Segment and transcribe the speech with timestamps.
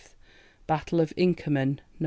[0.65, 1.85] Battle of Inkerman (Nov.